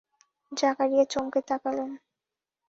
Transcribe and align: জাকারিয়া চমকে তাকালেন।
জাকারিয়া 0.51 1.05
চমকে 1.05 1.39
তাকালেন। 1.47 1.91